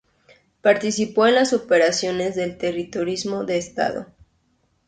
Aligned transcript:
Participó 0.61 1.27
en 1.27 1.35
las 1.35 1.53
operaciones 1.53 2.33
del 2.33 2.57
terrorismo 2.57 3.43
de 3.45 3.59
Estado. 3.59 4.07